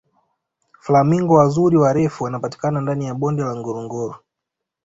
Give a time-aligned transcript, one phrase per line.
[0.79, 4.15] flamingo wazuri warefu wanapatikana ndani ya bonde la ngorongoro